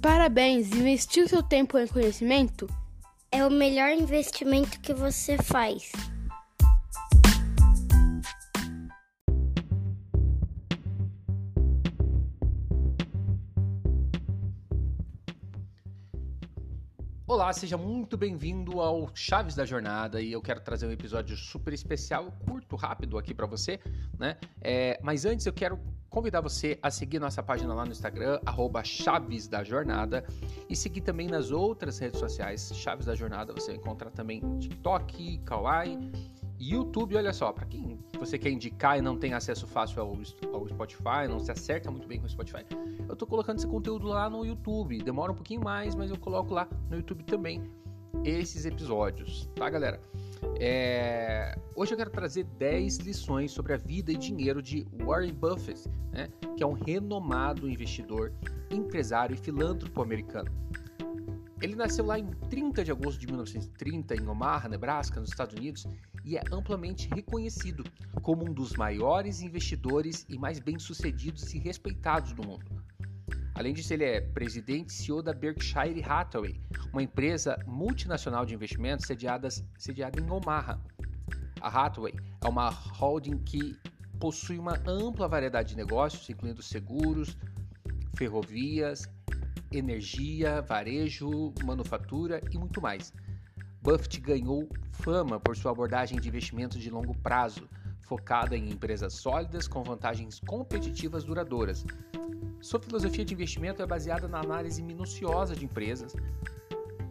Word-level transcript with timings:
Parabéns! 0.00 0.72
Investiu 0.72 1.28
seu 1.28 1.42
tempo 1.42 1.76
em 1.76 1.86
conhecimento? 1.86 2.66
É 3.30 3.44
o 3.46 3.50
melhor 3.50 3.90
investimento 3.90 4.80
que 4.80 4.94
você 4.94 5.36
faz. 5.36 5.92
Olá, 17.26 17.52
seja 17.52 17.76
muito 17.76 18.16
bem-vindo 18.16 18.80
ao 18.80 19.14
Chaves 19.14 19.54
da 19.54 19.66
Jornada 19.66 20.22
e 20.22 20.32
eu 20.32 20.40
quero 20.40 20.62
trazer 20.62 20.86
um 20.86 20.92
episódio 20.92 21.36
super 21.36 21.74
especial, 21.74 22.32
curto, 22.46 22.74
rápido 22.74 23.18
aqui 23.18 23.34
para 23.34 23.46
você, 23.46 23.78
né? 24.18 24.38
É, 24.62 24.98
mas 25.02 25.26
antes 25.26 25.44
eu 25.44 25.52
quero 25.52 25.78
convidar 26.10 26.40
você 26.40 26.78
a 26.82 26.90
seguir 26.90 27.20
nossa 27.20 27.42
página 27.42 27.72
lá 27.72 27.84
no 27.84 27.92
Instagram, 27.92 28.40
arroba 28.44 28.82
Chaves 28.82 29.46
da 29.46 29.62
Jornada, 29.62 30.24
e 30.68 30.74
seguir 30.74 31.00
também 31.00 31.28
nas 31.28 31.52
outras 31.52 31.98
redes 31.98 32.18
sociais, 32.18 32.70
Chaves 32.74 33.06
da 33.06 33.14
Jornada, 33.14 33.52
você 33.52 33.72
encontra 33.72 34.10
também 34.10 34.42
TikTok, 34.58 35.38
Kawaii, 35.44 36.10
YouTube, 36.58 37.16
olha 37.16 37.32
só, 37.32 37.52
para 37.52 37.64
quem 37.64 37.98
você 38.18 38.36
quer 38.38 38.50
indicar 38.50 38.98
e 38.98 39.00
não 39.00 39.16
tem 39.16 39.32
acesso 39.32 39.66
fácil 39.66 40.02
ao, 40.02 40.08
ao, 40.52 40.68
Spotify, 40.68 41.26
não 41.26 41.40
se 41.40 41.50
acerta 41.50 41.90
muito 41.90 42.06
bem 42.06 42.20
com 42.20 42.26
o 42.26 42.28
Spotify, 42.28 42.66
eu 43.08 43.16
tô 43.16 43.26
colocando 43.26 43.56
esse 43.56 43.66
conteúdo 43.66 44.08
lá 44.08 44.28
no 44.28 44.44
YouTube. 44.44 44.98
Demora 44.98 45.32
um 45.32 45.34
pouquinho 45.34 45.62
mais, 45.62 45.94
mas 45.94 46.10
eu 46.10 46.18
coloco 46.18 46.52
lá 46.52 46.68
no 46.90 46.96
YouTube 46.96 47.24
também 47.24 47.62
esses 48.24 48.66
episódios, 48.66 49.48
tá, 49.54 49.70
galera? 49.70 50.00
É... 50.58 51.58
Hoje 51.74 51.92
eu 51.92 51.96
quero 51.96 52.10
trazer 52.10 52.44
10 52.44 52.98
lições 52.98 53.50
sobre 53.52 53.72
a 53.72 53.76
vida 53.76 54.12
e 54.12 54.16
dinheiro 54.16 54.62
de 54.62 54.86
Warren 55.04 55.32
Buffett, 55.32 55.88
né? 56.12 56.28
que 56.56 56.62
é 56.62 56.66
um 56.66 56.72
renomado 56.72 57.68
investidor, 57.68 58.32
empresário 58.70 59.34
e 59.34 59.38
filântropo 59.38 60.02
americano. 60.02 60.50
Ele 61.62 61.74
nasceu 61.74 62.06
lá 62.06 62.18
em 62.18 62.30
30 62.48 62.84
de 62.84 62.90
agosto 62.90 63.20
de 63.20 63.26
1930 63.26 64.14
em 64.14 64.26
Omaha, 64.26 64.68
Nebraska, 64.68 65.20
nos 65.20 65.28
Estados 65.28 65.54
Unidos, 65.54 65.86
e 66.24 66.36
é 66.36 66.42
amplamente 66.50 67.08
reconhecido 67.14 67.84
como 68.22 68.48
um 68.48 68.52
dos 68.52 68.74
maiores 68.76 69.42
investidores 69.42 70.24
e 70.28 70.38
mais 70.38 70.58
bem-sucedidos 70.58 71.52
e 71.54 71.58
respeitados 71.58 72.32
do 72.32 72.46
mundo. 72.46 72.64
Além 73.60 73.74
disso, 73.74 73.92
ele 73.92 74.04
é 74.04 74.22
presidente 74.22 74.88
e 74.88 74.92
CEO 74.94 75.22
da 75.22 75.34
Berkshire 75.34 76.02
Hathaway, 76.02 76.58
uma 76.94 77.02
empresa 77.02 77.58
multinacional 77.66 78.46
de 78.46 78.54
investimentos 78.54 79.06
sediada, 79.06 79.50
sediada 79.76 80.18
em 80.18 80.30
Omaha. 80.30 80.80
A 81.60 81.68
Hathaway 81.68 82.14
é 82.42 82.48
uma 82.48 82.70
holding 82.70 83.36
que 83.36 83.76
possui 84.18 84.58
uma 84.58 84.80
ampla 84.86 85.28
variedade 85.28 85.68
de 85.68 85.76
negócios, 85.76 86.26
incluindo 86.30 86.62
seguros, 86.62 87.36
ferrovias, 88.16 89.06
energia, 89.70 90.62
varejo, 90.62 91.52
manufatura 91.62 92.40
e 92.50 92.56
muito 92.56 92.80
mais. 92.80 93.12
Buffett 93.82 94.22
ganhou 94.22 94.70
fama 94.90 95.38
por 95.38 95.54
sua 95.54 95.72
abordagem 95.72 96.18
de 96.18 96.28
investimentos 96.28 96.80
de 96.80 96.88
longo 96.88 97.14
prazo, 97.18 97.68
focada 98.10 98.56
em 98.56 98.70
empresas 98.70 99.12
sólidas 99.12 99.68
com 99.68 99.84
vantagens 99.84 100.40
competitivas 100.40 101.22
duradouras. 101.22 101.86
Sua 102.60 102.80
filosofia 102.80 103.24
de 103.24 103.34
investimento 103.34 103.80
é 103.80 103.86
baseada 103.86 104.26
na 104.26 104.40
análise 104.40 104.82
minuciosa 104.82 105.54
de 105.54 105.64
empresas, 105.64 106.16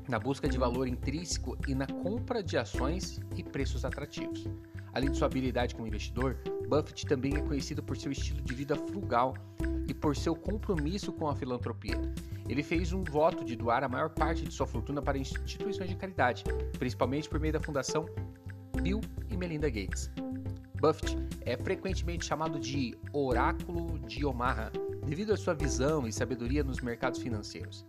na 0.10 0.20
busca 0.20 0.50
de 0.50 0.58
valor 0.58 0.90
intrínseco 0.90 1.58
e 1.70 1.74
na 1.74 1.88
compra 1.88 2.44
de 2.44 2.58
ações 2.58 3.22
e 3.38 3.42
preços 3.42 3.86
atrativos. 3.86 4.46
Além 4.92 5.10
de 5.10 5.18
sua 5.18 5.28
habilidade 5.28 5.74
como 5.74 5.88
investidor, 5.88 6.36
Buffett 6.68 7.06
também 7.06 7.38
é 7.38 7.42
conhecido 7.42 7.82
por 7.82 7.96
seu 7.96 8.12
estilo 8.12 8.42
de 8.42 8.54
vida 8.54 8.76
frugal 8.76 9.34
e 9.88 9.94
por 9.94 10.18
seu 10.18 10.36
compromisso 10.36 11.14
com 11.14 11.30
a 11.30 11.36
filantropia. 11.36 11.98
Ele 12.50 12.62
fez 12.62 12.92
um 12.92 13.06
voto 13.06 13.46
de 13.46 13.56
doar 13.56 13.86
a 13.86 13.88
maior 13.88 14.10
parte 14.10 14.44
de 14.44 14.54
sua 14.54 14.68
fortuna 14.68 15.02
para 15.02 15.18
instituições 15.18 15.90
de 15.90 15.96
caridade, 15.96 16.44
principalmente 16.78 17.30
por 17.30 17.40
meio 17.40 17.54
da 17.54 17.62
fundação 17.62 18.06
Bill 18.82 19.00
e 19.30 19.38
Melinda 19.38 19.70
Gates. 19.70 20.12
Buffett 20.80 21.18
é 21.42 21.58
frequentemente 21.58 22.26
chamado 22.26 22.58
de 22.58 22.98
Oráculo 23.12 24.00
de 24.00 24.26
Omaha, 24.26 24.72
devido 25.06 25.34
à 25.34 25.38
sua 25.38 25.54
visão 25.54 26.08
e 26.08 26.14
sabedoria 26.14 26.64
nos 26.64 26.80
mercados 26.80 27.22
financeiros. 27.22 27.84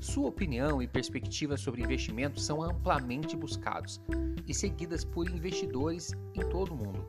Sua 0.00 0.28
opinião 0.28 0.82
e 0.82 0.88
perspectivas 0.88 1.60
sobre 1.60 1.82
investimentos 1.82 2.44
são 2.44 2.60
amplamente 2.60 3.36
buscados 3.36 4.00
e 4.48 4.52
seguidas 4.52 5.04
por 5.04 5.30
investidores 5.30 6.12
em 6.34 6.40
todo 6.48 6.74
o 6.74 6.76
mundo. 6.76 7.06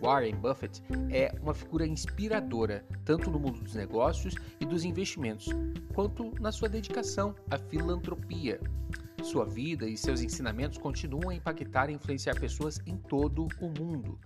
Warren 0.00 0.34
Buffett 0.34 0.82
é 1.10 1.32
uma 1.40 1.54
figura 1.54 1.86
inspiradora, 1.86 2.84
tanto 3.04 3.30
no 3.30 3.38
mundo 3.38 3.60
dos 3.60 3.74
negócios 3.74 4.34
e 4.60 4.66
dos 4.66 4.84
investimentos, 4.84 5.48
quanto 5.94 6.32
na 6.40 6.50
sua 6.50 6.68
dedicação 6.68 7.36
à 7.50 7.56
filantropia. 7.56 8.60
Sua 9.22 9.44
vida 9.44 9.88
e 9.88 9.96
seus 9.96 10.20
ensinamentos 10.20 10.78
continuam 10.78 11.30
a 11.30 11.34
impactar 11.34 11.88
e 11.88 11.94
influenciar 11.94 12.38
pessoas 12.38 12.80
em 12.84 12.96
todo 12.96 13.46
o 13.60 13.68
mundo. 13.68 14.18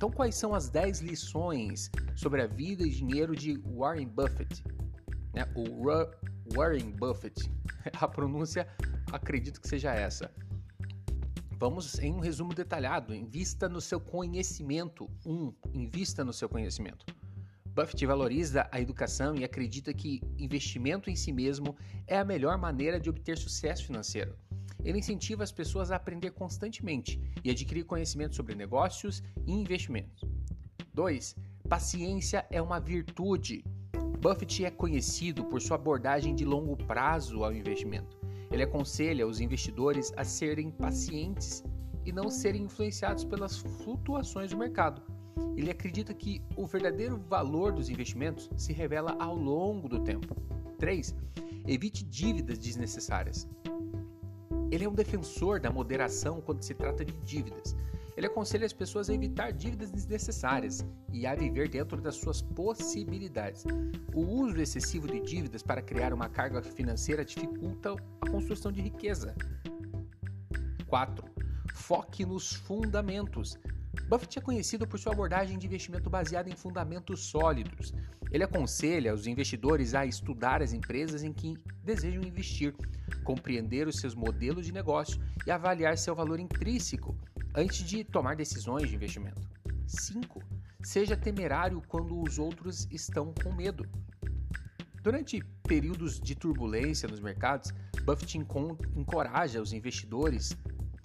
Então, 0.00 0.10
quais 0.10 0.34
são 0.34 0.54
as 0.54 0.70
10 0.70 1.00
lições 1.00 1.90
sobre 2.16 2.40
a 2.40 2.46
vida 2.46 2.82
e 2.84 2.88
dinheiro 2.88 3.36
de 3.36 3.58
Warren 3.76 4.08
Buffett? 4.08 4.64
Né? 5.34 5.44
O 5.54 5.84
Warren 6.56 6.90
Buffett, 6.92 7.52
a 8.00 8.08
pronúncia 8.08 8.66
acredito 9.12 9.60
que 9.60 9.68
seja 9.68 9.92
essa. 9.92 10.32
Vamos 11.58 11.98
em 11.98 12.14
um 12.14 12.18
resumo 12.18 12.54
detalhado. 12.54 13.14
Invista 13.14 13.68
no 13.68 13.78
seu 13.78 14.00
conhecimento. 14.00 15.06
1. 15.26 15.30
Um, 15.30 15.54
invista 15.74 16.24
no 16.24 16.32
seu 16.32 16.48
conhecimento. 16.48 17.04
Buffett 17.66 18.06
valoriza 18.06 18.66
a 18.72 18.80
educação 18.80 19.34
e 19.36 19.44
acredita 19.44 19.92
que 19.92 20.22
investimento 20.38 21.10
em 21.10 21.14
si 21.14 21.30
mesmo 21.30 21.76
é 22.06 22.18
a 22.18 22.24
melhor 22.24 22.56
maneira 22.56 22.98
de 22.98 23.10
obter 23.10 23.36
sucesso 23.36 23.84
financeiro. 23.84 24.34
Ele 24.84 24.98
incentiva 24.98 25.42
as 25.42 25.52
pessoas 25.52 25.90
a 25.90 25.96
aprender 25.96 26.30
constantemente 26.30 27.20
e 27.44 27.50
adquirir 27.50 27.84
conhecimento 27.84 28.36
sobre 28.36 28.54
negócios 28.54 29.22
e 29.46 29.52
investimentos. 29.52 30.24
2. 30.94 31.36
Paciência 31.68 32.46
é 32.50 32.60
uma 32.60 32.80
virtude. 32.80 33.64
Buffett 34.20 34.64
é 34.64 34.70
conhecido 34.70 35.44
por 35.44 35.62
sua 35.62 35.76
abordagem 35.76 36.34
de 36.34 36.44
longo 36.44 36.76
prazo 36.76 37.44
ao 37.44 37.52
investimento. 37.52 38.18
Ele 38.50 38.64
aconselha 38.64 39.26
os 39.26 39.40
investidores 39.40 40.12
a 40.16 40.24
serem 40.24 40.70
pacientes 40.70 41.62
e 42.04 42.12
não 42.12 42.30
serem 42.30 42.64
influenciados 42.64 43.24
pelas 43.24 43.58
flutuações 43.58 44.50
do 44.50 44.58
mercado. 44.58 45.02
Ele 45.56 45.70
acredita 45.70 46.12
que 46.12 46.42
o 46.56 46.66
verdadeiro 46.66 47.18
valor 47.18 47.72
dos 47.72 47.88
investimentos 47.88 48.50
se 48.56 48.72
revela 48.72 49.16
ao 49.18 49.36
longo 49.36 49.88
do 49.88 50.00
tempo. 50.00 50.34
3. 50.78 51.14
Evite 51.66 52.04
dívidas 52.04 52.58
desnecessárias. 52.58 53.46
Ele 54.70 54.84
é 54.84 54.88
um 54.88 54.94
defensor 54.94 55.58
da 55.58 55.70
moderação 55.70 56.40
quando 56.40 56.62
se 56.62 56.74
trata 56.74 57.04
de 57.04 57.12
dívidas. 57.24 57.76
Ele 58.16 58.26
aconselha 58.26 58.66
as 58.66 58.72
pessoas 58.72 59.08
a 59.08 59.14
evitar 59.14 59.52
dívidas 59.52 59.90
desnecessárias 59.90 60.84
e 61.12 61.26
a 61.26 61.34
viver 61.34 61.68
dentro 61.68 62.00
das 62.00 62.16
suas 62.16 62.42
possibilidades. 62.42 63.64
O 64.14 64.20
uso 64.20 64.60
excessivo 64.60 65.08
de 65.08 65.20
dívidas 65.20 65.62
para 65.62 65.82
criar 65.82 66.12
uma 66.12 66.28
carga 66.28 66.62
financeira 66.62 67.24
dificulta 67.24 67.94
a 68.20 68.30
construção 68.30 68.70
de 68.70 68.80
riqueza. 68.80 69.34
4. 70.86 71.24
Foque 71.74 72.24
nos 72.24 72.52
fundamentos. 72.52 73.58
Buffett 74.08 74.38
é 74.38 74.42
conhecido 74.42 74.86
por 74.86 74.98
sua 74.98 75.12
abordagem 75.12 75.58
de 75.58 75.66
investimento 75.66 76.10
baseada 76.10 76.50
em 76.50 76.56
fundamentos 76.56 77.20
sólidos. 77.24 77.92
Ele 78.32 78.44
aconselha 78.44 79.12
os 79.12 79.26
investidores 79.26 79.94
a 79.94 80.06
estudar 80.06 80.62
as 80.62 80.72
empresas 80.72 81.22
em 81.22 81.32
que 81.32 81.56
desejam 81.82 82.22
investir, 82.22 82.74
compreender 83.24 83.88
os 83.88 83.96
seus 83.96 84.14
modelos 84.14 84.66
de 84.66 84.72
negócio 84.72 85.20
e 85.46 85.50
avaliar 85.50 85.98
seu 85.98 86.14
valor 86.14 86.38
intrínseco 86.38 87.16
antes 87.54 87.78
de 87.78 88.04
tomar 88.04 88.36
decisões 88.36 88.88
de 88.88 88.94
investimento. 88.94 89.40
5. 89.86 90.40
Seja 90.82 91.16
temerário 91.16 91.82
quando 91.88 92.22
os 92.22 92.38
outros 92.38 92.86
estão 92.90 93.34
com 93.42 93.52
medo. 93.52 93.84
Durante 95.02 95.42
períodos 95.66 96.20
de 96.20 96.34
turbulência 96.34 97.08
nos 97.08 97.20
mercados, 97.20 97.72
Buffett 98.04 98.38
encoraja 98.96 99.60
os 99.60 99.72
investidores 99.72 100.56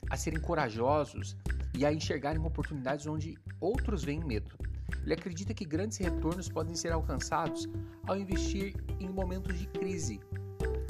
a 0.10 0.16
serem 0.16 0.40
corajosos 0.40 1.36
e 1.76 1.86
a 1.86 1.92
enxergarem 1.92 2.42
oportunidades 2.46 3.08
onde 3.08 3.36
outros 3.60 4.04
veem 4.04 4.24
medo. 4.24 4.65
Ele 5.06 5.14
acredita 5.14 5.54
que 5.54 5.64
grandes 5.64 5.98
retornos 5.98 6.50
podem 6.50 6.76
ser 6.76 6.92
alcançados 6.92 7.70
ao 8.08 8.18
investir 8.18 8.74
em 9.00 9.08
momentos 9.08 9.58
de 9.58 9.68
crise, 9.68 10.20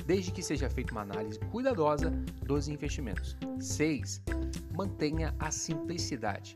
desde 0.05 0.31
que 0.31 0.41
seja 0.41 0.69
feita 0.69 0.93
uma 0.93 1.01
análise 1.01 1.37
cuidadosa 1.51 2.09
dos 2.41 2.69
investimentos. 2.69 3.37
6 3.59 4.21
mantenha 4.75 5.33
a 5.39 5.51
simplicidade. 5.51 6.53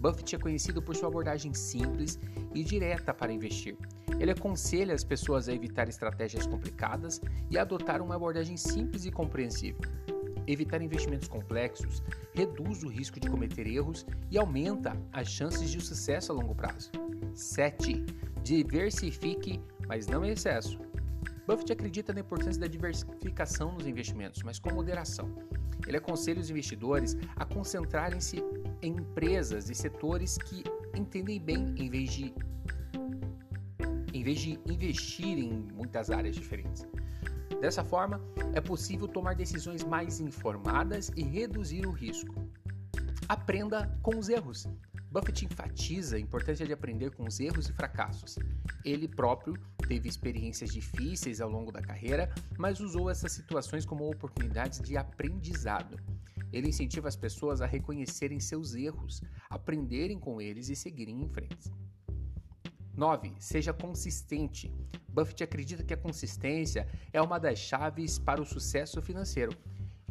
Buffett 0.00 0.34
é 0.34 0.38
conhecido 0.38 0.82
por 0.82 0.96
sua 0.96 1.08
abordagem 1.08 1.54
simples 1.54 2.18
e 2.54 2.64
direta 2.64 3.14
para 3.14 3.32
investir. 3.32 3.76
Ele 4.18 4.32
aconselha 4.32 4.94
as 4.94 5.04
pessoas 5.04 5.48
a 5.48 5.54
evitar 5.54 5.88
estratégias 5.88 6.46
complicadas 6.46 7.20
e 7.50 7.56
a 7.56 7.62
adotar 7.62 8.02
uma 8.02 8.16
abordagem 8.16 8.56
simples 8.56 9.04
e 9.04 9.10
compreensível. 9.10 9.80
Evitar 10.46 10.82
investimentos 10.82 11.28
complexos 11.28 12.02
reduz 12.32 12.82
o 12.82 12.88
risco 12.88 13.20
de 13.20 13.28
cometer 13.28 13.66
erros 13.66 14.06
e 14.30 14.38
aumenta 14.38 14.96
as 15.12 15.28
chances 15.28 15.70
de 15.70 15.80
sucesso 15.80 16.32
a 16.32 16.34
longo 16.34 16.54
prazo. 16.54 16.90
7. 17.34 18.04
Diversifique, 18.42 19.60
mas 19.86 20.06
não 20.06 20.24
em 20.24 20.30
excesso. 20.30 20.78
Buffett 21.46 21.72
acredita 21.72 22.12
na 22.12 22.20
importância 22.20 22.60
da 22.60 22.66
diversificação 22.66 23.72
nos 23.72 23.86
investimentos, 23.86 24.42
mas 24.42 24.58
com 24.58 24.72
moderação. 24.72 25.28
Ele 25.86 25.96
aconselha 25.96 26.40
os 26.40 26.50
investidores 26.50 27.16
a 27.36 27.44
concentrarem-se 27.44 28.42
em 28.82 28.92
empresas 28.92 29.68
e 29.68 29.74
setores 29.74 30.36
que 30.38 30.62
entendem 30.94 31.40
bem 31.40 31.74
em 31.76 31.90
vez 31.90 32.12
de 32.12 32.34
em 34.12 34.22
vez 34.22 34.40
de 34.40 34.58
investir 34.66 35.38
em 35.38 35.68
muitas 35.72 36.10
áreas 36.10 36.34
diferentes. 36.34 36.86
Dessa 37.58 37.82
forma, 37.82 38.20
é 38.54 38.60
possível 38.60 39.08
tomar 39.08 39.34
decisões 39.34 39.82
mais 39.82 40.20
informadas 40.20 41.10
e 41.16 41.22
reduzir 41.22 41.86
o 41.86 41.90
risco. 41.90 42.34
Aprenda 43.28 43.98
com 44.02 44.18
os 44.18 44.28
erros. 44.28 44.68
Buffett 45.10 45.44
enfatiza 45.44 46.16
a 46.16 46.20
importância 46.20 46.64
de 46.64 46.72
aprender 46.72 47.10
com 47.10 47.24
os 47.24 47.40
erros 47.40 47.68
e 47.68 47.72
fracassos. 47.72 48.38
Ele 48.84 49.08
próprio 49.08 49.54
teve 49.88 50.08
experiências 50.08 50.70
difíceis 50.72 51.40
ao 51.40 51.50
longo 51.50 51.72
da 51.72 51.82
carreira, 51.82 52.32
mas 52.56 52.78
usou 52.78 53.10
essas 53.10 53.32
situações 53.32 53.84
como 53.84 54.08
oportunidades 54.08 54.80
de 54.80 54.96
aprendizado. 54.96 55.98
Ele 56.52 56.68
incentiva 56.68 57.08
as 57.08 57.16
pessoas 57.16 57.60
a 57.60 57.66
reconhecerem 57.66 58.38
seus 58.38 58.74
erros, 58.74 59.20
aprenderem 59.48 60.18
com 60.18 60.40
eles 60.40 60.68
e 60.68 60.76
seguirem 60.76 61.20
em 61.22 61.28
frente. 61.28 61.70
9. 62.96 63.34
Seja 63.38 63.72
consistente. 63.72 64.72
Buffett 65.12 65.44
acredita 65.44 65.82
que 65.82 65.94
a 65.94 65.96
consistência 65.96 66.86
é 67.12 67.20
uma 67.20 67.38
das 67.38 67.58
chaves 67.58 68.18
para 68.18 68.40
o 68.40 68.46
sucesso 68.46 69.00
financeiro. 69.02 69.56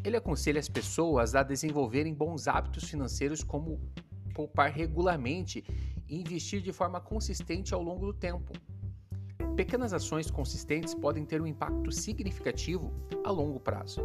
Ele 0.04 0.18
aconselha 0.18 0.60
as 0.60 0.69
pessoas 0.69 1.36
a 1.36 1.44
desenvolverem 1.44 2.13
bons 2.13 2.48
hábitos 2.48 2.86
financeiros 2.86 3.44
como 3.44 3.80
poupar 4.34 4.72
regularmente 4.72 5.63
e 6.07 6.19
investir 6.19 6.62
de 6.62 6.72
forma 6.72 7.01
consistente 7.01 7.74
ao 7.74 7.81
longo 7.81 8.06
do 8.06 8.13
tempo. 8.13 8.54
Pequenas 9.56 9.92
ações 9.92 10.31
consistentes 10.31 10.94
podem 10.94 11.25
ter 11.25 11.42
um 11.42 11.48
impacto 11.48 11.92
significativo 11.92 12.94
a 13.25 13.31
longo 13.31 13.60
prazo. 13.60 14.02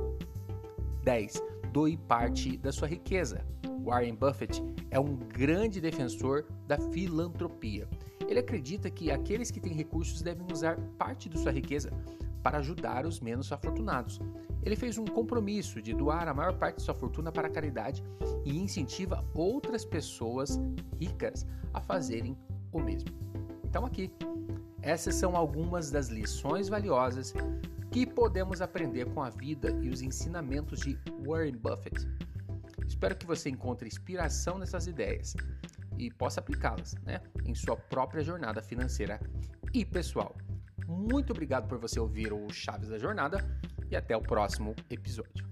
10. 1.05 1.41
Doe 1.73 1.97
parte 1.97 2.57
da 2.57 2.73
sua 2.73 2.89
riqueza. 2.89 3.47
Warren 3.85 4.15
Buffett 4.15 4.63
é 4.91 4.99
um 4.99 5.17
grande 5.17 5.81
defensor 5.81 6.45
da 6.67 6.79
filantropia. 6.79 7.89
Ele 8.29 8.41
acredita 8.41 8.91
que 8.91 9.11
aqueles 9.11 9.51
que 9.51 9.61
têm 9.61 9.73
recursos 9.73 10.23
devem 10.23 10.47
usar 10.53 10.79
parte 10.99 11.29
de 11.29 11.39
sua 11.39 11.53
riqueza 11.53 11.91
para 12.43 12.59
ajudar 12.59 13.07
os 13.07 13.21
menos 13.21 13.51
afortunados. 13.53 14.21
Ele 14.63 14.77
fez 14.77 14.99
um 14.99 15.05
compromisso 15.05 15.81
de 15.81 15.95
doar 15.95 16.29
a 16.29 16.35
maior 16.35 16.59
parte 16.59 16.77
de 16.77 16.83
sua 16.83 16.95
fortuna 16.95 17.33
para 17.33 17.49
a 17.49 17.51
caridade 17.51 18.03
e 18.45 18.59
incentiva 18.59 19.25
outras 19.35 19.85
pessoas 19.85 20.61
ricas 20.99 21.47
a 21.73 21.81
fazerem 21.81 22.37
o 22.73 22.81
mesmo. 22.81 23.09
Então, 23.65 23.85
aqui, 23.85 24.11
essas 24.81 25.15
são 25.15 25.37
algumas 25.37 25.91
das 25.91 26.09
lições 26.09 26.69
valiosas 26.69 27.35
que 27.91 28.07
podemos 28.07 28.61
aprender 28.61 29.07
com 29.13 29.23
a 29.23 29.31
vida 29.31 29.71
e 29.83 29.89
os 29.89 30.03
ensinamentos 30.03 30.81
de 30.81 30.99
Warren 31.27 31.57
Buffett. 31.57 32.07
Espero 32.87 33.17
que 33.17 33.27
você 33.27 33.49
encontre 33.49 33.89
inspiração 33.89 34.59
nessas 34.59 34.87
ideias 34.87 35.35
e 35.99 36.11
possa 36.11 36.41
aplicá-las 36.41 36.95
né, 37.05 37.21
em 37.45 37.55
sua 37.55 37.77
própria 37.77 38.23
jornada 38.23 38.63
financeira 38.63 39.21
e 39.73 39.85
pessoal. 39.85 40.37
Muito 40.87 41.33
obrigado 41.33 41.69
por 41.69 41.79
você 41.79 41.99
ouvir 41.99 42.33
o 42.33 42.51
Chaves 42.51 42.89
da 42.89 42.99
Jornada 42.99 43.39
e 43.91 43.97
até 43.97 44.17
o 44.17 44.21
próximo 44.21 44.75
episódio. 44.91 45.44